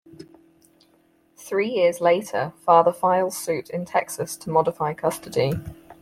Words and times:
Three 1.37 1.69
years 1.69 2.01
later 2.01 2.53
father 2.65 2.91
files 2.91 3.37
suit 3.37 3.69
in 3.69 3.85
Texas 3.85 4.35
to 4.37 4.49
modify 4.49 4.95
custody. 4.95 5.53